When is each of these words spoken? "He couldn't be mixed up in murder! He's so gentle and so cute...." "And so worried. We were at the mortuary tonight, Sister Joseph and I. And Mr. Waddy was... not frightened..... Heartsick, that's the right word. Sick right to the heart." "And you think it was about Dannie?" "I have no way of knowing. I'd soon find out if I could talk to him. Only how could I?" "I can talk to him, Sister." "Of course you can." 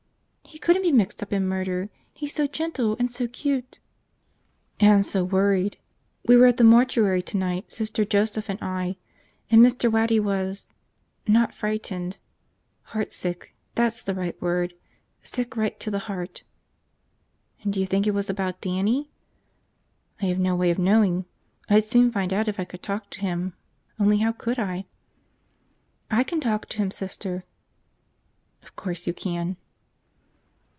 "He 0.43 0.59
couldn't 0.59 0.81
be 0.83 0.91
mixed 0.91 1.23
up 1.23 1.31
in 1.31 1.47
murder! 1.47 1.89
He's 2.13 2.35
so 2.35 2.45
gentle 2.45 2.97
and 2.99 3.09
so 3.09 3.25
cute...." 3.25 3.79
"And 4.81 5.03
so 5.05 5.23
worried. 5.23 5.77
We 6.27 6.35
were 6.35 6.45
at 6.45 6.57
the 6.57 6.65
mortuary 6.65 7.21
tonight, 7.21 7.71
Sister 7.71 8.03
Joseph 8.03 8.49
and 8.49 8.59
I. 8.61 8.97
And 9.49 9.61
Mr. 9.61 9.89
Waddy 9.89 10.19
was... 10.19 10.67
not 11.25 11.53
frightened..... 11.55 12.17
Heartsick, 12.89 13.55
that's 13.75 14.01
the 14.01 14.13
right 14.13 14.39
word. 14.41 14.73
Sick 15.23 15.55
right 15.55 15.79
to 15.79 15.89
the 15.89 15.99
heart." 15.99 16.43
"And 17.63 17.75
you 17.77 17.87
think 17.87 18.05
it 18.05 18.13
was 18.13 18.29
about 18.29 18.59
Dannie?" 18.61 19.09
"I 20.21 20.25
have 20.25 20.37
no 20.37 20.55
way 20.57 20.69
of 20.69 20.77
knowing. 20.77 21.25
I'd 21.69 21.85
soon 21.85 22.11
find 22.11 22.33
out 22.33 22.49
if 22.49 22.59
I 22.59 22.65
could 22.65 22.83
talk 22.83 23.09
to 23.11 23.21
him. 23.21 23.53
Only 23.97 24.17
how 24.17 24.33
could 24.33 24.59
I?" 24.59 24.85
"I 26.11 26.23
can 26.25 26.41
talk 26.41 26.65
to 26.67 26.77
him, 26.79 26.91
Sister." 26.91 27.45
"Of 28.63 28.75
course 28.75 29.07
you 29.07 29.13
can." 29.13 29.55